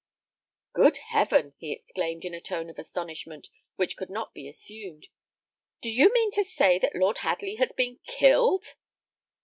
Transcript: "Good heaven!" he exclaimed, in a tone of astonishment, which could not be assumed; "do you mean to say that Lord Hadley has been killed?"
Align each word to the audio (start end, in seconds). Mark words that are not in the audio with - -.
"Good 0.73 0.97
heaven!" 0.97 1.53
he 1.59 1.71
exclaimed, 1.71 2.25
in 2.25 2.33
a 2.33 2.41
tone 2.41 2.71
of 2.71 2.79
astonishment, 2.79 3.49
which 3.75 3.95
could 3.95 4.09
not 4.09 4.33
be 4.33 4.47
assumed; 4.47 5.09
"do 5.79 5.91
you 5.91 6.11
mean 6.11 6.31
to 6.31 6.43
say 6.43 6.79
that 6.79 6.95
Lord 6.95 7.19
Hadley 7.19 7.57
has 7.57 7.71
been 7.71 7.99
killed?" 8.07 8.73